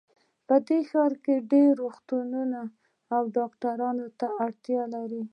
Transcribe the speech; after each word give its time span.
په 0.47 0.55
دې 0.67 0.79
ښار 0.89 1.13
کې 1.23 1.35
ډېر 1.51 1.69
روغتونونه 1.83 2.59
ډاکټرانو 3.37 4.07
ته 4.19 4.27
اړتیا 4.45 4.81
لري 4.95 5.23